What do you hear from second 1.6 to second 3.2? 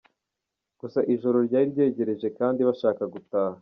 ryegereje kandi bashaka